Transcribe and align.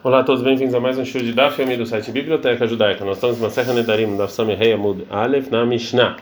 Olá 0.00 0.20
a 0.20 0.22
todos, 0.22 0.42
bem-vindos 0.44 0.76
a 0.76 0.80
mais 0.80 0.96
um 0.96 1.04
show 1.04 1.20
de 1.20 1.32
Daf 1.32 1.60
do 1.76 1.84
site 1.84 2.12
Biblioteca 2.12 2.68
Judaica. 2.68 3.04
Nós 3.04 3.16
estamos 3.16 3.40
na 3.40 3.50
Serra 3.50 3.72
Nedarim, 3.72 4.16
Daf 4.16 4.32
Samehei 4.32 4.72
Amud 4.72 5.04
Aleph, 5.10 5.50
na 5.50 5.66
Mishnah. 5.66 6.16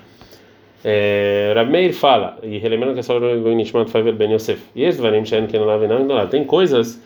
É, 0.82 1.52
Rav 1.54 1.68
Meir 1.70 1.92
fala, 1.92 2.38
e 2.42 2.56
relembrando 2.56 2.94
que 2.94 3.00
é 3.00 3.02
só 3.02 3.18
o 3.18 3.54
Nishmat 3.54 3.90
Faver 3.90 4.14
Ben 4.14 4.32
Yosef, 4.32 4.62
e 4.74 4.90
tem 6.30 6.44
coisas 6.44 7.02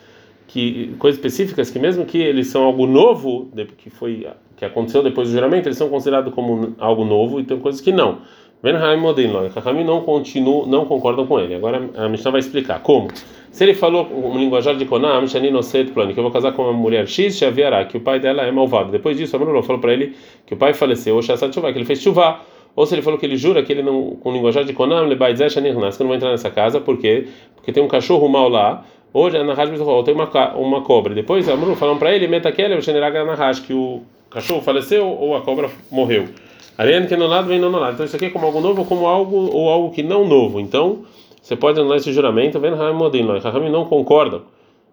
que 0.47 0.95
coisas 0.97 1.19
específicas 1.19 1.69
que 1.69 1.77
mesmo 1.77 2.05
que 2.05 2.17
eles 2.17 2.47
são 2.47 2.63
algo 2.63 2.87
novo, 2.87 3.51
que 3.77 3.89
foi 3.89 4.25
que 4.55 4.63
aconteceu 4.63 5.03
depois 5.03 5.27
do 5.27 5.33
juramento, 5.33 5.67
eles 5.67 5.77
são 5.77 5.89
considerados 5.89 6.33
como 6.33 6.73
algo 6.79 7.03
novo 7.03 7.41
e 7.41 7.43
tem 7.43 7.59
coisas 7.59 7.81
que 7.81 7.91
não. 7.91 8.19
Ben 8.63 8.75
Haim 8.75 8.99
Modin 8.99 9.31
Kachamim 9.53 9.83
não 9.83 10.01
continuam, 10.01 10.67
não 10.67 10.85
concordam 10.85 11.25
com 11.25 11.39
ele. 11.39 11.55
Agora 11.55 11.89
a 11.97 12.07
Mishnah 12.07 12.31
vai 12.31 12.39
explicar 12.39 12.79
como. 12.81 13.07
Se 13.49 13.63
ele 13.63 13.73
falou 13.73 14.07
um 14.07 14.37
linguajar 14.37 14.75
de 14.75 14.85
Konam, 14.85 15.27
Shaninoset 15.27 15.91
Plani, 15.91 16.13
que 16.13 16.19
eu 16.19 16.23
vou 16.23 16.31
casar 16.31 16.53
com 16.53 16.63
uma 16.63 16.73
mulher 16.73 17.07
X, 17.07 17.37
Shaviará, 17.37 17.83
que 17.85 17.97
o 17.97 17.99
pai 17.99 18.19
dela 18.19 18.43
é 18.43 18.51
malvado. 18.51 18.91
Depois 18.91 19.17
disso, 19.17 19.35
Amrullah 19.35 19.63
falou 19.63 19.81
para 19.81 19.93
ele 19.93 20.15
que 20.45 20.53
o 20.53 20.57
pai 20.57 20.73
faleceu, 20.73 21.15
ou 21.15 21.21
Shassat 21.23 21.59
que 21.59 21.67
ele 21.67 21.85
fez 21.85 22.01
chuva. 22.01 22.39
Ou 22.73 22.85
se 22.85 22.95
ele 22.95 23.01
falou 23.01 23.19
que 23.19 23.25
ele 23.25 23.35
jura 23.35 23.61
que 23.63 23.73
ele 23.73 23.83
não, 23.83 24.11
com 24.11 24.31
linguajar 24.31 24.63
de 24.63 24.71
Konam, 24.73 25.05
Lebaizé 25.05 25.49
Shanirnas, 25.49 25.97
que 25.97 26.03
eu 26.03 26.05
não 26.05 26.09
vou 26.09 26.15
entrar 26.15 26.29
nessa 26.29 26.49
casa, 26.49 26.79
por 26.79 26.97
quê? 26.97 27.27
Porque 27.55 27.73
tem 27.73 27.83
um 27.83 27.87
cachorro 27.87 28.29
mal 28.29 28.47
lá, 28.47 28.85
hoje 29.11 29.37
na 29.43 29.53
ou 29.83 30.03
tem 30.03 30.13
uma, 30.13 30.29
uma 30.55 30.81
cobra. 30.81 31.13
Depois 31.13 31.49
Amrullah 31.49 31.75
falou 31.75 31.97
para 31.97 32.15
ele, 32.15 32.27
Metakele, 32.27 32.75
o 32.75 32.81
Shaniraga 32.81 33.25
Nahash, 33.25 33.59
que 33.59 33.73
o 33.73 34.03
cachorro 34.29 34.61
faleceu 34.61 35.05
ou 35.05 35.35
a 35.35 35.41
cobra 35.41 35.69
morreu. 35.91 36.29
Ariane 36.77 37.07
que 37.07 37.15
no 37.15 37.27
lado 37.27 37.47
vem 37.47 37.59
no 37.59 37.69
lado. 37.69 37.93
Então 37.93 38.05
isso 38.05 38.15
aqui 38.15 38.25
é 38.25 38.29
como 38.29 38.45
algo 38.45 38.59
novo 38.61 38.81
ou 38.81 38.85
como 38.85 39.05
algo 39.05 39.35
ou 39.35 39.69
algo 39.69 39.91
que 39.91 40.03
não 40.03 40.27
novo. 40.27 40.59
Então 40.59 40.99
você 41.41 41.55
pode 41.55 41.79
anular 41.79 41.97
esse 41.97 42.13
juramento, 42.13 42.59
vendo 42.59 42.75
Ramodin, 42.75 43.25
Ramim 43.25 43.69
não 43.69 43.85
concordam 43.85 44.43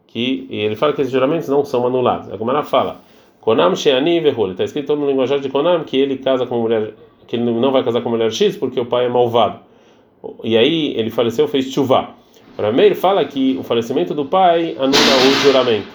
que 0.06 0.46
ele 0.50 0.74
fala 0.74 0.92
que 0.92 1.02
esses 1.02 1.12
juramentos 1.12 1.48
não 1.48 1.64
são 1.64 1.86
anulados. 1.86 2.32
A 2.32 2.36
Gomara 2.36 2.62
fala: 2.62 3.00
Konam 3.40 3.76
Sheani 3.76 4.20
Verhul. 4.20 4.52
Está 4.52 4.64
escrito 4.64 4.96
no 4.96 5.06
linguajar 5.06 5.38
de 5.38 5.48
Konam 5.48 5.84
que 5.84 5.96
ele 5.96 6.16
casa 6.16 6.46
com 6.46 6.60
mulher 6.60 6.94
que 7.26 7.36
ele 7.36 7.44
não 7.44 7.70
vai 7.70 7.84
casar 7.84 8.00
com 8.00 8.08
mulher 8.08 8.32
X 8.32 8.56
porque 8.56 8.80
o 8.80 8.86
pai 8.86 9.04
é 9.04 9.08
malvado. 9.08 9.60
E 10.42 10.56
aí 10.56 10.94
ele 10.96 11.10
faleceu, 11.10 11.46
fez 11.46 11.70
chuva. 11.70 12.08
Para 12.56 12.72
Meir 12.72 12.96
fala 12.96 13.24
que 13.24 13.56
o 13.60 13.62
falecimento 13.62 14.14
do 14.14 14.24
pai 14.24 14.74
anula 14.78 14.90
o 14.90 15.30
juramento. 15.42 15.86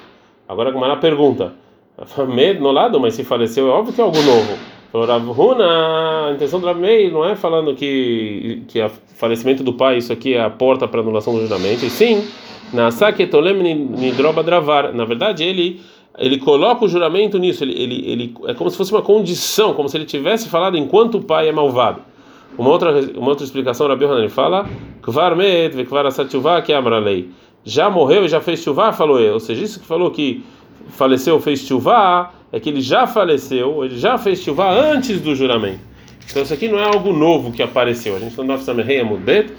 Agora 0.47 0.69
a 0.69 0.71
Gomara 0.71 0.97
pergunta: 0.97 1.53
Meir 2.27 2.61
no 2.61 2.71
lado, 2.71 2.99
mas 2.99 3.15
se 3.15 3.23
faleceu 3.23 3.67
é 3.67 3.71
óbvio 3.71 3.93
que 3.93 3.99
é 3.99 4.03
algo 4.03 4.21
novo. 4.21 4.72
Falou 4.93 5.07
Rav 5.07 5.25
a 5.59 6.33
intenção 6.35 6.59
do 6.59 6.67
Rav 6.67 6.79
Meir 6.79 7.11
não 7.11 7.25
é 7.25 7.35
falando 7.35 7.73
que 7.73 8.61
que 8.67 8.79
o 8.79 8.91
falecimento 9.15 9.63
do 9.63 9.73
pai 9.73 9.97
isso 9.97 10.13
aqui 10.13 10.35
é 10.35 10.43
a 10.43 10.51
porta 10.51 10.87
para 10.87 11.01
anulação 11.01 11.33
do 11.33 11.41
juramento, 11.41 11.83
e 11.83 11.89
sim, 11.89 12.23
na 12.71 12.91
Saketolem 12.91 13.55
Nidroba 13.73 14.43
Dravar. 14.43 14.93
Na 14.93 15.03
verdade, 15.03 15.43
ele 15.43 15.81
ele 16.15 16.37
coloca 16.37 16.85
o 16.85 16.87
juramento 16.87 17.39
nisso, 17.39 17.63
ele, 17.63 17.73
ele, 17.73 18.07
ele 18.07 18.35
é 18.45 18.53
como 18.53 18.69
se 18.69 18.77
fosse 18.77 18.91
uma 18.91 19.01
condição, 19.01 19.73
como 19.73 19.89
se 19.89 19.97
ele 19.97 20.05
tivesse 20.05 20.47
falado 20.47 20.77
enquanto 20.77 21.15
o 21.15 21.23
pai 21.23 21.49
é 21.49 21.51
malvado. 21.51 21.99
Uma 22.55 22.69
outra 22.69 22.91
uma 23.17 23.29
outra 23.29 23.43
explicação, 23.43 23.87
Rabi 23.87 24.05
Hanan 24.05 24.29
fala, 24.29 24.69
que. 26.61 26.71
Já 27.65 27.89
morreu 27.89 28.25
e 28.25 28.27
já 28.27 28.41
fez 28.41 28.61
chuvá, 28.61 28.93
falou 28.93 29.19
ele. 29.19 29.31
Ou 29.31 29.39
seja, 29.39 29.63
isso 29.63 29.79
que 29.79 29.87
falou 29.87 30.11
que 30.11 30.43
faleceu, 30.89 31.39
fez 31.39 31.61
chuvá, 31.61 32.31
é 32.53 32.59
que 32.59 32.69
ele 32.69 32.81
já 32.81 33.07
faleceu, 33.07 33.83
ele 33.83 33.97
já 33.97 34.15
fez 34.15 34.39
chuvá 34.39 34.71
antes 34.71 35.19
do 35.19 35.35
juramento. 35.35 35.79
Então 36.29 36.43
isso 36.43 36.53
aqui 36.53 36.67
não 36.67 36.79
é 36.79 36.83
algo 36.83 37.11
novo 37.11 37.51
que 37.51 37.63
apareceu. 37.63 38.15
A 38.15 38.19
gente 38.19 38.37
no 38.37 38.43
nosso 38.43 38.63
Samehei 38.63 39.03
Mudbet. 39.03 39.51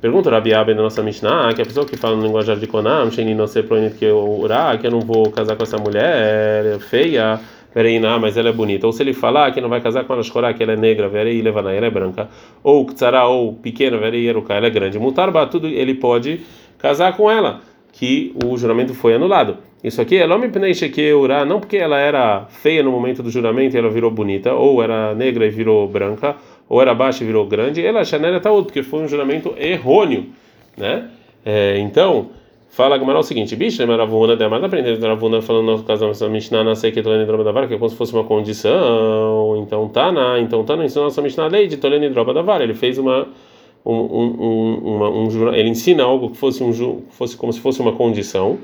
Pergunta 0.00 0.30
Rabi 0.30 0.52
Abe 0.52 0.74
na 0.74 0.82
nossa 0.82 1.02
Mishnah, 1.02 1.54
que 1.54 1.62
a 1.62 1.64
pessoa 1.64 1.86
que 1.86 1.96
fala 1.96 2.14
no 2.14 2.22
linguajar 2.22 2.56
de 2.58 2.66
Konam, 2.66 3.06
não 3.06 3.10
que 3.10 4.04
eu 4.04 4.18
urá, 4.18 4.76
que 4.76 4.86
eu 4.86 4.90
não 4.90 5.00
vou 5.00 5.30
casar 5.30 5.56
com 5.56 5.62
essa 5.62 5.78
mulher 5.78 6.78
feia, 6.80 7.40
Vereiná, 7.74 8.18
mas 8.18 8.36
ela 8.36 8.50
é 8.50 8.52
bonita. 8.52 8.86
Ou 8.86 8.92
se 8.92 9.02
ele 9.02 9.14
falar 9.14 9.50
que 9.52 9.60
não 9.60 9.70
vai 9.70 9.80
casar 9.80 10.04
com 10.04 10.12
ela 10.12 10.22
Shkorá, 10.22 10.52
que 10.52 10.62
ela 10.62 10.72
é 10.72 10.76
negra, 10.76 11.08
Verei 11.08 11.40
Levaná, 11.40 11.72
ela 11.72 11.86
é 11.86 11.90
branca. 11.90 12.28
Ou 12.62 12.84
Ktsara, 12.84 13.24
ou 13.24 13.54
pequena, 13.54 13.96
Verei 13.96 14.28
Eruká, 14.28 14.54
ela 14.54 14.66
é 14.66 14.70
grande. 14.70 14.98
Mutarba, 14.98 15.46
tudo 15.46 15.66
ele 15.66 15.94
pode 15.94 16.42
casar 16.78 17.16
com 17.16 17.30
ela 17.30 17.62
que 17.96 18.34
o 18.44 18.56
juramento 18.58 18.92
foi 18.92 19.14
anulado. 19.14 19.56
Isso 19.82 20.02
aqui 20.02 20.18
é 20.18 20.26
Lome 20.26 20.48
Pnei 20.48 20.74
não 21.46 21.60
porque 21.60 21.78
ela 21.78 21.98
era 21.98 22.44
feia 22.50 22.82
no 22.82 22.90
momento 22.90 23.22
do 23.22 23.30
juramento 23.30 23.74
e 23.74 23.78
ela 23.78 23.88
virou 23.88 24.10
bonita, 24.10 24.52
ou 24.52 24.82
era 24.82 25.14
negra 25.14 25.46
e 25.46 25.50
virou 25.50 25.88
branca, 25.88 26.36
ou 26.68 26.82
era 26.82 26.94
baixa 26.94 27.24
e 27.24 27.26
virou 27.26 27.46
grande, 27.46 27.84
ela 27.84 28.04
Chanel 28.04 28.38
tá 28.38 28.50
outro, 28.50 28.66
porque 28.66 28.82
foi 28.82 29.00
um 29.00 29.08
juramento 29.08 29.54
errôneo, 29.56 30.26
né? 30.76 31.08
É, 31.42 31.78
então, 31.78 32.28
fala 32.68 32.98
Gamara 32.98 33.18
o 33.18 33.22
seguinte: 33.22 33.56
bicho, 33.56 33.82
é 33.82 33.86
Maravuna, 33.86 34.36
de 34.36 34.44
Amada 34.44 34.66
aprendendo 34.66 35.00
Maravuna 35.00 35.40
falando 35.40 35.78
no 35.78 35.82
caso 35.82 36.12
da 36.12 36.28
Mishnah, 36.28 36.64
na 36.64 36.74
sei 36.74 36.92
que 36.92 37.02
Tolene 37.02 37.24
Droba 37.24 37.44
da 37.44 37.52
Vara, 37.52 37.66
que 37.66 37.74
é 37.74 37.78
como 37.78 37.88
se 37.88 37.96
fosse 37.96 38.12
uma 38.12 38.24
condição. 38.24 39.56
Então 39.62 39.88
tá, 39.88 40.12
na, 40.12 40.38
então 40.38 40.62
tá, 40.64 40.76
não 40.76 40.84
ensinou 40.84 41.04
nossa 41.04 41.22
Mishnah 41.22 41.46
lei 41.46 41.66
de 41.66 41.78
Tolene 41.78 42.10
Droba 42.10 42.34
da 42.34 42.42
Vara, 42.42 42.62
ele 42.62 42.74
fez 42.74 42.98
uma 42.98 43.26
um, 43.92 44.34
um, 44.40 44.96
uma, 44.96 45.10
um, 45.10 45.54
ele 45.54 45.68
ensina 45.68 46.02
algo 46.02 46.30
que 46.30 46.36
fosse, 46.36 46.62
um, 46.62 47.02
fosse 47.10 47.36
como 47.36 47.52
se 47.52 47.60
fosse 47.60 47.80
uma 47.80 47.92
condição. 47.92 48.58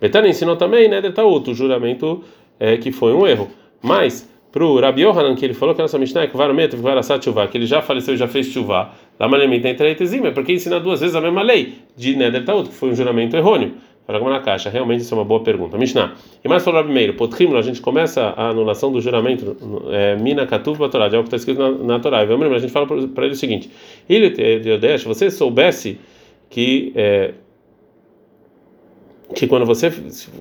Betana 0.00 0.28
ensinou 0.28 0.56
também, 0.56 0.88
né, 0.88 1.00
Detaúto, 1.00 1.52
o 1.52 1.54
juramento 1.54 2.22
é, 2.58 2.76
que 2.76 2.90
foi 2.90 3.12
um 3.12 3.26
erro. 3.26 3.48
Mas, 3.82 4.28
para 4.50 4.64
o 4.64 4.80
Rabi 4.80 5.02
Yohanan, 5.02 5.34
que 5.34 5.44
ele 5.44 5.54
falou 5.54 5.74
que 5.74 5.80
a 5.80 5.84
nossa 5.84 5.98
Mishnah 5.98 6.22
é 6.22 6.26
que 6.26 6.36
Varomet, 6.36 6.74
Varasat 6.74 7.24
Chuvá, 7.24 7.46
que 7.46 7.56
ele 7.56 7.66
já 7.66 7.82
faleceu 7.82 8.14
e 8.14 8.16
já 8.16 8.26
fez 8.26 8.46
Chuvá, 8.46 8.92
lá 9.18 9.28
Malemita 9.28 9.68
em 9.68 10.26
é 10.26 10.30
porque 10.30 10.52
ensina 10.52 10.80
duas 10.80 11.00
vezes 11.00 11.14
a 11.14 11.20
mesma 11.20 11.42
lei 11.42 11.74
de 11.96 12.16
Neder 12.16 12.44
Taúto, 12.44 12.70
que 12.70 12.74
foi 12.74 12.90
um 12.90 12.94
juramento 12.94 13.36
errôneo. 13.36 13.72
Para 14.06 14.18
como 14.18 14.30
na 14.30 14.40
caixa, 14.40 14.68
realmente 14.68 15.02
isso 15.02 15.14
é 15.14 15.16
uma 15.16 15.24
boa 15.24 15.42
pergunta. 15.44 15.78
Mishnah. 15.78 16.14
E 16.44 16.48
mais 16.48 16.64
falou 16.64 16.82
primeiro, 16.82 17.14
Potrimlo, 17.14 17.56
a 17.56 17.62
gente 17.62 17.80
começa 17.80 18.34
a 18.36 18.48
anulação 18.48 18.90
do 18.90 19.00
juramento, 19.00 19.56
é, 19.90 20.16
Mina 20.16 20.44
Katuv 20.44 20.88
Torá, 20.88 21.08
de 21.08 21.14
algo 21.14 21.28
que 21.28 21.34
está 21.34 21.36
escrito 21.36 21.60
na, 21.60 21.94
na 21.94 22.00
Torá. 22.00 22.24
E 22.24 22.32
a 22.32 22.58
gente 22.58 22.72
fala 22.72 22.86
para 22.86 23.24
ele 23.24 23.34
o 23.34 23.36
seguinte: 23.36 23.70
Ele 24.08 24.30
de 24.30 24.98
se 24.98 25.06
você 25.06 25.30
soubesse 25.30 26.00
que 26.50 26.92
é, 26.96 27.34
que 29.34 29.46
quando 29.46 29.64
você 29.64 29.90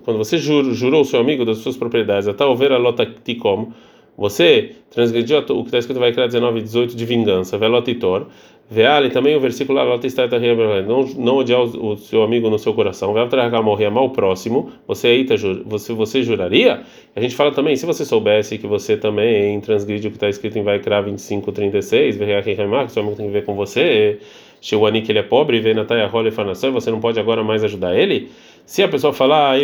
quando 0.03 0.17
você 0.17 0.37
jurou, 0.37 0.73
jurou 0.73 1.01
o 1.01 1.05
seu 1.05 1.19
amigo 1.19 1.45
das 1.45 1.59
suas 1.59 1.77
propriedades, 1.77 2.27
até 2.27 2.43
ouvir 2.43 2.71
a 2.71 2.77
lota 2.77 3.05
tikom, 3.05 3.71
você 4.17 4.75
transgrediu 4.89 5.39
o 5.39 5.43
que 5.43 5.67
está 5.69 5.77
escrito 5.79 5.99
vai 5.99 6.11
criar 6.11 6.27
19 6.27 6.61
18 6.61 6.95
de 6.95 7.05
vingança, 7.05 7.57
velotitor, 7.57 8.27
Veale 8.71 9.09
também 9.09 9.35
o 9.35 9.39
versículo 9.41 9.77
lá 9.77 9.83
está 10.07 10.25
não 10.87 11.03
não 11.03 11.35
odiar 11.35 11.59
o, 11.61 11.97
seu 11.97 12.23
amigo 12.23 12.49
no 12.49 12.57
seu 12.57 12.73
coração. 12.73 13.11
Vai 13.11 13.27
tragar 13.27 13.61
morrer 13.61 13.87
o 14.05 14.09
próximo. 14.11 14.71
Você 14.87 15.07
aí 15.07 15.25
você 15.65 15.91
você 15.91 16.23
juraria? 16.23 16.81
A 17.13 17.19
gente 17.19 17.35
fala 17.35 17.51
também, 17.51 17.75
se 17.75 17.85
você 17.85 18.05
soubesse 18.05 18.57
que 18.57 18.65
você 18.65 18.95
também 18.95 19.59
transgride 19.59 20.07
o 20.07 20.09
que 20.09 20.15
está 20.15 20.29
escrito 20.29 20.57
em 20.57 20.63
Vaikra 20.63 21.03
25:36, 21.03 22.15
que 22.85 22.93
seu 22.93 23.01
amigo 23.01 23.17
tem 23.17 23.25
que 23.25 23.33
ver 23.33 23.43
com 23.43 23.55
você, 23.55 24.19
chegou 24.61 24.87
ali 24.87 25.01
que 25.01 25.11
ele 25.11 25.19
é 25.19 25.23
pobre 25.23 25.57
e 25.57 25.59
vem 25.59 25.73
na 25.73 25.83
taia 25.83 26.07
rola 26.07 26.29
e 26.29 26.31
farnação, 26.31 26.71
você 26.71 26.89
não 26.89 27.01
pode 27.01 27.19
agora 27.19 27.43
mais 27.43 27.65
ajudar 27.65 27.93
ele? 27.93 28.31
Se 28.71 28.81
a 28.81 28.87
pessoa 28.87 29.11
falar. 29.11 29.57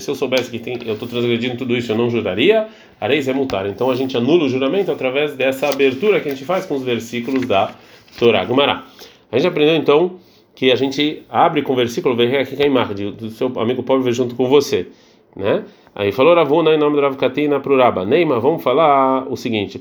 Se 0.00 0.10
eu 0.10 0.14
soubesse 0.16 0.50
que 0.50 0.58
tem, 0.58 0.76
eu 0.84 0.94
estou 0.94 1.06
transgredindo 1.06 1.56
tudo 1.56 1.76
isso, 1.76 1.92
eu 1.92 1.96
não 1.96 2.10
juraria, 2.10 2.66
areis 3.00 3.28
é 3.28 3.32
multar. 3.32 3.64
Então 3.66 3.88
a 3.88 3.94
gente 3.94 4.16
anula 4.16 4.42
o 4.42 4.48
juramento 4.48 4.90
através 4.90 5.36
dessa 5.36 5.68
abertura 5.68 6.18
que 6.18 6.26
a 6.26 6.32
gente 6.32 6.44
faz 6.44 6.66
com 6.66 6.74
os 6.74 6.82
versículos 6.82 7.46
da 7.46 7.76
Torá. 8.18 8.44
Gumará. 8.44 8.86
A 9.30 9.38
gente 9.38 9.46
aprendeu 9.46 9.76
então 9.76 10.16
que 10.52 10.72
a 10.72 10.74
gente 10.74 11.22
abre 11.30 11.62
com 11.62 11.74
o 11.74 11.76
versículo 11.76 12.16
do 12.16 13.30
seu 13.30 13.52
amigo 13.54 13.84
pobre 13.84 14.10
junto 14.10 14.34
com 14.34 14.48
você, 14.48 14.88
né? 15.36 15.62
Aí 15.94 16.10
falou 16.10 16.34
Ravuna 16.34 16.74
em 16.74 16.76
nome 16.76 16.96
do 16.96 17.02
Rav 17.02 17.14
Katina 17.16 17.60
para 17.60 17.72
o 17.72 17.76
Raba. 17.76 18.04
Neima, 18.04 18.40
vamos 18.40 18.64
falar 18.64 19.30
o 19.30 19.36
seguinte: 19.36 19.78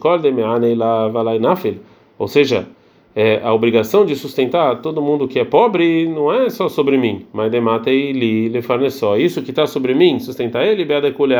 Ou 2.20 2.28
seja, 2.28 2.68
é, 3.18 3.42
a 3.44 3.52
obrigação 3.52 4.06
de 4.06 4.16
sustentar 4.16 4.80
todo 4.80 5.02
mundo 5.02 5.28
que 5.28 5.40
é 5.40 5.44
pobre 5.44 6.08
não 6.08 6.32
é 6.32 6.52
só 6.52 6.70
sobre 6.70 7.00
mim, 7.00 7.26
mas 7.34 7.50
demata 7.50 7.90
e 7.90 8.14
li 8.14 8.48
só. 8.92 9.18
Isso 9.18 9.42
que 9.42 9.50
está 9.50 9.66
sobre 9.66 9.96
mim, 9.96 10.20
sustentar 10.20 10.64
ele, 10.64 10.86
beada 10.86 11.12
colher 11.12 11.40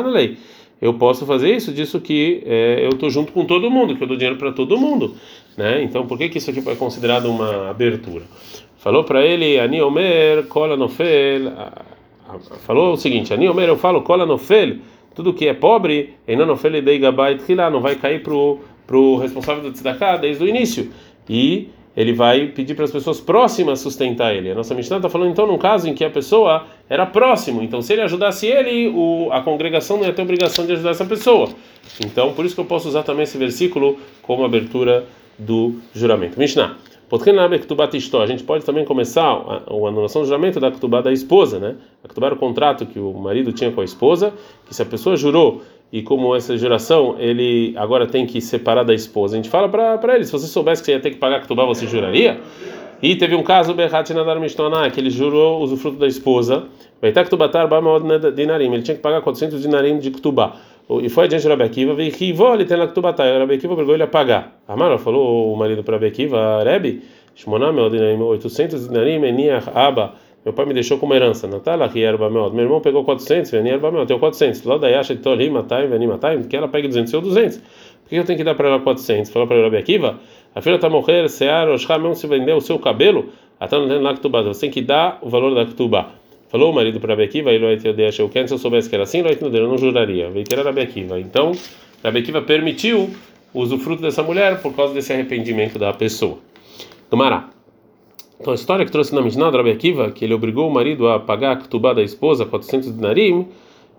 na 0.00 0.08
lei. 0.08 0.38
Eu 0.80 0.94
posso 0.94 1.26
fazer 1.26 1.54
isso 1.54 1.72
disso 1.72 2.00
que 2.00 2.42
é, 2.46 2.86
eu 2.86 2.88
estou 2.88 3.10
junto 3.10 3.32
com 3.32 3.44
todo 3.44 3.70
mundo, 3.70 3.94
que 3.96 4.02
eu 4.02 4.08
dou 4.08 4.16
dinheiro 4.16 4.38
para 4.38 4.50
todo 4.50 4.78
mundo, 4.78 5.14
né? 5.58 5.82
Então, 5.82 6.06
por 6.06 6.16
que 6.16 6.30
que 6.30 6.38
isso 6.38 6.50
aqui 6.50 6.62
foi 6.62 6.74
considerado 6.74 7.26
uma 7.26 7.68
abertura? 7.68 8.24
Falou 8.78 9.04
para 9.04 9.22
ele, 9.22 9.58
Ani 9.58 9.82
Omer, 9.82 10.46
Kola 10.46 10.74
Nofel. 10.74 11.52
Falou 12.62 12.94
o 12.94 12.96
seguinte: 12.96 13.34
Ani 13.34 13.44
eu 13.44 13.76
falo 13.76 14.00
Kola 14.00 14.24
Nofel. 14.24 14.76
Tudo 15.14 15.34
que 15.34 15.46
é 15.48 15.52
pobre, 15.52 16.14
não 17.68 17.80
vai 17.82 17.96
cair 17.96 18.22
pro 18.22 18.58
pro 18.90 19.18
responsável 19.18 19.62
do 19.62 19.70
tzedakah 19.70 20.16
desde 20.16 20.42
o 20.42 20.48
início 20.48 20.90
e 21.30 21.68
ele 21.96 22.12
vai 22.12 22.46
pedir 22.48 22.74
para 22.74 22.84
as 22.84 22.90
pessoas 22.90 23.20
próximas 23.20 23.78
sustentar 23.78 24.34
ele. 24.34 24.50
A 24.50 24.54
nossa 24.54 24.74
Mishnah 24.74 24.96
está 24.96 25.08
falando 25.08 25.30
então 25.30 25.46
num 25.46 25.58
caso 25.58 25.88
em 25.88 25.94
que 25.94 26.04
a 26.04 26.10
pessoa 26.10 26.66
era 26.88 27.06
próximo, 27.06 27.62
então 27.62 27.80
se 27.80 27.92
ele 27.92 28.02
ajudasse 28.02 28.46
ele, 28.46 28.88
o, 28.88 29.28
a 29.30 29.40
congregação 29.40 29.96
não 29.96 30.04
ia 30.04 30.12
ter 30.12 30.22
obrigação 30.22 30.66
de 30.66 30.72
ajudar 30.72 30.90
essa 30.90 31.04
pessoa. 31.04 31.50
Então 32.04 32.32
por 32.32 32.44
isso 32.44 32.56
que 32.56 32.60
eu 32.60 32.64
posso 32.64 32.88
usar 32.88 33.04
também 33.04 33.22
esse 33.22 33.38
versículo 33.38 33.96
como 34.22 34.44
abertura 34.44 35.06
do 35.38 35.76
juramento. 35.94 36.38
Mishnah. 36.38 36.76
A 37.12 38.26
gente 38.26 38.44
pode 38.44 38.64
também 38.64 38.84
começar 38.84 39.24
a, 39.24 39.62
a 39.66 39.88
anulação 39.88 40.22
do 40.22 40.28
juramento 40.28 40.60
da 40.60 40.70
Ktubá 40.70 41.00
da 41.00 41.12
esposa, 41.12 41.58
né? 41.58 41.74
A 42.04 42.08
Ktubá 42.08 42.28
era 42.28 42.36
o 42.36 42.38
contrato 42.38 42.86
que 42.86 43.00
o 43.00 43.12
marido 43.14 43.52
tinha 43.52 43.72
com 43.72 43.80
a 43.80 43.84
esposa, 43.84 44.32
que 44.64 44.72
se 44.72 44.80
a 44.80 44.86
pessoa 44.86 45.16
jurou 45.16 45.60
e 45.92 46.02
como 46.02 46.36
essa 46.36 46.56
juração 46.56 47.16
ele 47.18 47.74
agora 47.76 48.06
tem 48.06 48.24
que 48.26 48.40
separar 48.40 48.84
da 48.84 48.94
esposa, 48.94 49.34
a 49.34 49.36
gente 49.36 49.48
fala 49.48 49.68
para 49.68 50.14
ele: 50.14 50.24
se 50.24 50.32
você 50.32 50.46
soubesse 50.46 50.82
que 50.82 50.86
você 50.86 50.92
ia 50.92 51.00
ter 51.00 51.10
que 51.10 51.16
pagar 51.16 51.36
a 51.36 51.40
Ktubá, 51.40 51.64
você 51.64 51.86
juraria? 51.86 52.40
E 53.02 53.16
teve 53.16 53.34
um 53.34 53.42
caso, 53.42 53.74
que 53.74 55.00
ele 55.00 55.10
jurou 55.10 55.60
o 55.60 55.62
usufruto 55.62 55.96
da 55.96 56.06
esposa, 56.06 56.64
ele 57.02 57.12
tinha 58.82 58.94
que 58.94 59.00
pagar 59.00 59.22
400 59.22 59.62
dinarim 59.62 59.98
de 59.98 60.10
Ktubá. 60.10 60.56
E 61.02 61.08
foi 61.08 61.24
adiante 61.24 61.42
de 61.42 61.48
Rabi 61.48 61.62
Akiva, 61.62 61.94
veio 61.94 62.12
que 62.12 62.24
ele 62.24 62.64
tem 62.64 62.76
na 62.76 62.86
Ktubá, 62.86 63.14
e 63.18 63.38
Rabi 63.38 63.54
Akiva 63.54 63.72
obrigou 63.72 63.94
ele 63.94 64.02
a 64.02 64.06
pagar. 64.06 64.60
Amaro 64.68 64.98
falou 64.98 65.52
o 65.52 65.56
marido 65.56 65.82
para 65.82 65.94
Rabi 65.94 66.06
Akiva, 66.08 66.62
Rebi, 66.62 67.02
Shmoná 67.34 67.72
meu 67.72 67.88
dinarim, 67.88 68.20
800 68.20 68.88
dinarim, 68.88 69.24
Eniach 69.24 69.70
Abba, 69.74 70.12
meu 70.44 70.54
pai 70.54 70.64
me 70.64 70.74
deixou 70.74 70.98
como 70.98 71.14
herança. 71.14 71.46
Natala, 71.46 71.90
era 71.94 72.16
meu 72.30 72.50
irmão 72.58 72.80
pegou 72.80 73.04
400, 73.04 73.50
Veni 73.50 73.70
era 73.70 73.90
meu, 73.90 74.00
eu 74.00 74.06
tenho 74.06 74.18
400. 74.18 74.62
Lá 74.64 74.78
da 74.78 74.88
Yasha 74.88 75.14
de 75.14 75.20
Tolim, 75.20 75.50
Matai, 75.50 75.86
Veni 75.86 76.06
Matai, 76.06 76.38
que 76.42 76.56
ela 76.56 76.68
pega 76.68 76.88
200, 76.88 77.12
eu 77.12 77.20
200. 77.20 77.58
Por 77.58 78.08
que 78.08 78.16
eu 78.16 78.24
tenho 78.24 78.38
que 78.38 78.44
dar 78.44 78.54
para 78.54 78.68
ela 78.68 78.80
400? 78.80 79.30
Falou 79.30 79.46
para 79.46 79.62
Rabi 79.62 79.76
Akiva, 79.76 80.18
a 80.54 80.60
filha 80.60 80.76
está 80.76 80.88
morrer, 80.88 81.28
Sear, 81.28 81.68
Oshá, 81.68 81.98
mesmo 81.98 82.14
se 82.14 82.26
vender 82.26 82.52
o 82.52 82.60
seu 82.60 82.78
cabelo, 82.78 83.30
até 83.58 83.78
não 83.78 83.86
tem 83.86 84.00
lá 84.00 84.14
Ktubá, 84.14 84.42
você 84.42 84.62
tem 84.62 84.70
que 84.70 84.82
dar 84.82 85.18
o 85.20 85.28
valor 85.28 85.54
da 85.54 85.66
Ktubá. 85.66 86.10
Falou 86.48 86.72
o 86.72 86.74
marido 86.74 86.98
para 86.98 87.14
Akiva, 87.22 87.52
ele 87.52 87.64
vai 87.64 87.76
ter 87.76 87.92
deixa 87.92 88.24
o 88.24 88.28
que 88.28 88.44
se 88.48 88.52
eu 88.52 88.58
soubesse 88.58 88.88
que 88.88 88.94
era 88.96 89.04
assim, 89.04 89.22
eu 89.22 89.68
não 89.68 89.78
juraria. 89.78 90.28
Veio 90.30 90.44
que 90.44 90.52
era 90.52 90.64
Rabi 90.64 90.80
Akiva. 90.80 91.20
Então, 91.20 91.52
Rabi 92.02 92.18
Akiva 92.18 92.42
permitiu 92.42 93.08
o 93.54 93.60
usufruto 93.60 94.02
dessa 94.02 94.22
mulher 94.22 94.60
por 94.60 94.74
causa 94.74 94.92
desse 94.92 95.12
arrependimento 95.12 95.78
da 95.78 95.92
pessoa. 95.92 96.38
Tomará. 97.08 97.50
Então, 98.40 98.52
a 98.52 98.56
história 98.56 98.86
que 98.86 98.90
trouxe 98.90 99.14
na 99.14 99.20
Mishnah 99.20 99.50
do 99.50 99.56
Rabi 99.58 99.70
Akiva, 99.70 100.10
que 100.10 100.24
ele 100.24 100.32
obrigou 100.32 100.66
o 100.66 100.72
marido 100.72 101.06
a 101.08 101.20
pagar 101.20 101.52
a 101.52 101.56
Ktubá 101.56 101.92
da 101.92 102.02
esposa, 102.02 102.46
400 102.46 102.96
dinarim, 102.96 103.46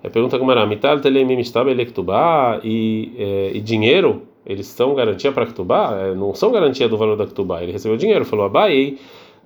é 0.03 0.09
pergunta 0.09 0.39
como 0.39 0.51
era, 0.51 0.65
mital 0.65 0.99
telemim 0.99 1.39
ele 1.39 1.85
Ktubá 1.85 2.59
e, 2.63 3.11
é, 3.19 3.51
e 3.53 3.61
dinheiro 3.61 4.23
eles 4.43 4.65
são 4.65 4.95
garantia 4.95 5.31
para 5.31 5.45
Ktubá? 5.45 5.95
É, 5.95 6.15
não 6.15 6.33
são 6.33 6.51
garantia 6.51 6.89
do 6.89 6.97
valor 6.97 7.15
da 7.15 7.27
Ktubá. 7.27 7.61
Ele 7.61 7.71
recebeu 7.71 7.95
dinheiro, 7.95 8.25
falou 8.25 8.45
Abai, 8.45 8.97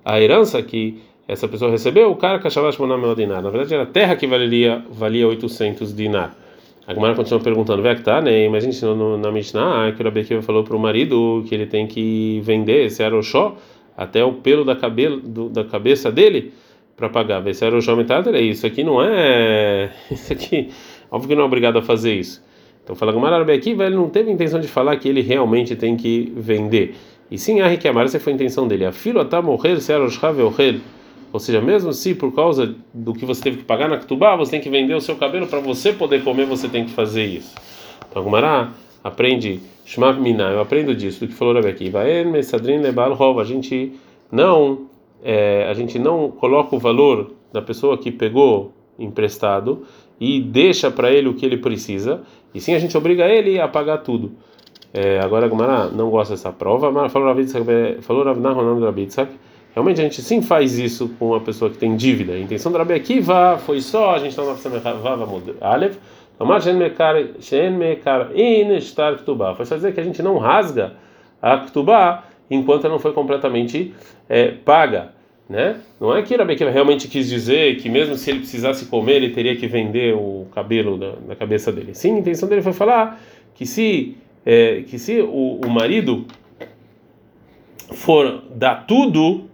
a 0.02 0.18
herança 0.18 0.62
que 0.62 0.98
essa 1.28 1.46
pessoa 1.46 1.70
recebeu, 1.70 2.10
o 2.10 2.16
cara 2.16 2.38
Kashavash 2.38 2.78
Monamel 2.78 3.14
dinar. 3.14 3.42
Na 3.42 3.50
verdade, 3.50 3.74
era 3.74 3.82
a 3.82 3.86
terra 3.86 4.16
que 4.16 4.26
valia, 4.26 4.82
valia 4.90 5.28
800 5.28 5.94
dinar. 5.94 6.34
A 6.86 6.94
Gemara 6.94 7.14
continua 7.14 7.40
perguntando, 7.40 7.82
tá, 8.02 8.22
né? 8.22 8.48
Mas 8.48 8.64
a 8.64 8.70
gente 8.70 8.84
na 9.20 9.30
Mishnah 9.30 9.92
que 9.92 10.00
o 10.00 10.04
Rabekiva 10.04 10.40
falou 10.40 10.62
para 10.64 10.76
o 10.76 10.78
marido 10.78 11.44
que 11.46 11.54
ele 11.54 11.66
tem 11.66 11.86
que 11.86 12.40
vender 12.44 12.86
esse 12.86 13.02
aroxó 13.02 13.56
até 13.96 14.24
o 14.24 14.34
pelo 14.34 14.64
da, 14.64 14.76
cabelo, 14.76 15.20
do, 15.20 15.48
da 15.48 15.64
cabeça 15.64 16.10
dele 16.12 16.52
para 16.96 17.08
pagar. 17.08 17.46
Esse 17.46 17.64
aroxó 17.64 17.94
metade 17.96 18.28
é 18.30 18.40
isso 18.40 18.66
aqui 18.66 18.82
não 18.84 19.02
é. 19.02 19.90
Isso 20.10 20.32
aqui, 20.32 20.70
óbvio 21.10 21.28
que 21.28 21.34
não 21.34 21.42
é 21.42 21.46
obrigado 21.46 21.78
a 21.78 21.82
fazer 21.82 22.14
isso. 22.14 22.44
Então 22.82 22.94
fala 22.94 23.12
Gamara 23.12 23.52
aqui, 23.52 23.70
ele 23.70 23.96
não 23.96 24.08
teve 24.08 24.30
intenção 24.30 24.60
de 24.60 24.68
falar 24.68 24.96
que 24.96 25.08
ele 25.08 25.20
realmente 25.20 25.74
tem 25.74 25.96
que 25.96 26.32
vender. 26.36 26.94
E 27.30 27.36
sim, 27.36 27.60
a 27.60 27.66
Riquemar, 27.66 28.04
essa 28.04 28.20
foi 28.20 28.32
a 28.32 28.36
intenção 28.36 28.68
dele. 28.68 28.84
A 28.84 28.92
filo 28.92 29.20
até 29.20 29.40
morrer, 29.42 29.80
se 29.80 29.92
ou 31.32 31.40
seja, 31.40 31.60
mesmo 31.60 31.92
se 31.92 32.14
por 32.14 32.32
causa 32.34 32.74
do 32.94 33.12
que 33.12 33.26
você 33.26 33.42
teve 33.42 33.58
que 33.58 33.64
pagar 33.64 33.88
na 33.88 33.98
Ktubá, 33.98 34.36
você 34.36 34.52
tem 34.52 34.60
que 34.60 34.70
vender 34.70 34.94
o 34.94 35.00
seu 35.00 35.16
cabelo 35.16 35.46
para 35.46 35.60
você 35.60 35.92
poder 35.92 36.22
comer, 36.22 36.46
você 36.46 36.68
tem 36.68 36.84
que 36.84 36.92
fazer 36.92 37.24
isso. 37.24 37.52
Então, 38.08 38.22
Gumará 38.22 38.72
aprende, 39.02 39.60
Shmav 39.86 40.20
Miná, 40.20 40.50
eu 40.50 40.60
aprendo 40.60 40.94
disso, 40.96 41.20
do 41.20 41.28
que 41.28 41.34
falou 41.34 41.54
Rabi 41.54 41.68
aqui. 41.68 41.92
Mesadrin 42.26 42.78
Lebal 42.78 43.14
Rov, 43.14 43.38
a 43.38 43.44
gente 43.44 43.92
não, 44.32 44.86
é, 45.22 45.64
a 45.70 45.74
gente 45.74 45.96
não 45.96 46.28
coloca 46.28 46.74
o 46.74 46.78
valor 46.78 47.30
da 47.52 47.62
pessoa 47.62 47.96
que 47.96 48.10
pegou 48.10 48.72
emprestado 48.98 49.84
e 50.18 50.40
deixa 50.40 50.90
para 50.90 51.12
ele 51.12 51.28
o 51.28 51.34
que 51.34 51.46
ele 51.46 51.58
precisa, 51.58 52.22
e 52.52 52.60
sim 52.60 52.74
a 52.74 52.80
gente 52.80 52.96
obriga 52.98 53.26
ele 53.26 53.60
a 53.60 53.68
pagar 53.68 53.98
tudo. 53.98 54.32
É, 54.92 55.20
agora 55.20 55.46
a 55.46 55.48
Gumara 55.48 55.88
não 55.90 56.10
gosta 56.10 56.34
dessa 56.34 56.50
prova, 56.50 56.90
mas 56.90 57.12
falou 57.12 57.28
Rav 57.28 57.38
falou 58.00 58.24
Rav 58.24 58.40
Nahonam 58.40 58.80
do 58.80 58.84
Rabitzak, 58.86 59.30
realmente 59.72 60.00
a 60.00 60.04
gente 60.04 60.20
sim 60.20 60.42
faz 60.42 60.78
isso 60.78 61.10
com 61.18 61.28
uma 61.28 61.40
pessoa 61.40 61.70
que 61.70 61.78
tem 61.78 61.94
dívida. 61.96 62.32
A 62.32 62.40
intenção 62.40 62.72
do 62.72 62.78
Rabi 62.78 62.94
Akiva 62.94 63.56
foi 63.58 63.80
só, 63.80 64.16
a 64.16 64.18
gente 64.18 64.30
está 64.30 64.70
na 64.70 64.92
Vava 64.94 65.28
Alev, 65.60 65.96
foi 69.54 69.64
só 69.64 69.76
dizer 69.76 69.94
que 69.94 70.00
a 70.00 70.04
gente 70.04 70.22
não 70.22 70.38
rasga 70.38 70.94
a 71.40 71.58
Ktubá 71.58 72.24
enquanto 72.50 72.84
ela 72.84 72.94
não 72.94 73.00
foi 73.00 73.12
completamente 73.12 73.94
é, 74.28 74.48
paga 74.50 75.16
né? 75.48 75.76
Não 76.00 76.14
é 76.14 76.22
que 76.22 76.34
Rabi 76.34 76.56
realmente 76.56 77.06
quis 77.08 77.28
dizer 77.28 77.76
que 77.76 77.88
mesmo 77.88 78.16
se 78.16 78.30
ele 78.30 78.40
precisasse 78.40 78.86
comer, 78.86 79.16
ele 79.16 79.30
teria 79.30 79.54
que 79.56 79.66
vender 79.66 80.14
o 80.14 80.46
cabelo 80.52 80.98
da, 80.98 81.12
da 81.12 81.36
cabeça 81.36 81.70
dele. 81.70 81.94
Sim, 81.94 82.16
a 82.16 82.18
intenção 82.18 82.48
dele 82.48 82.62
foi 82.62 82.72
falar 82.72 83.20
que 83.54 83.64
se 83.64 84.16
é, 84.44 84.82
que 84.82 84.98
se 84.98 85.20
o, 85.20 85.60
o, 85.64 85.70
marido 85.70 86.24
for 87.92 88.42
dar 88.54 88.86
tudo 88.86 89.44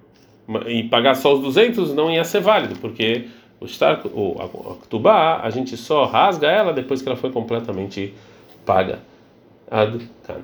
e 0.67 0.83
pagar 0.85 1.15
só 1.15 1.35
os 1.35 1.41
200, 1.41 1.95
não 1.95 2.11
ia 2.11 2.25
ser 2.25 2.41
válido, 2.41 2.77
porque 2.79 3.27
o 3.63 3.67
estar 3.67 4.03
o 4.05 4.37
a, 4.39 4.73
a 4.73 4.75
tubá, 4.89 5.41
a 5.43 5.51
gente 5.51 5.77
só 5.77 6.05
rasga 6.05 6.49
ela 6.51 6.73
depois 6.73 7.01
que 7.01 7.09
ela 7.09 7.17
foi 7.17 7.31
completamente 7.31 8.15
paga. 8.67 9.01
Ad 9.71 9.99
-kan. 10.27 10.43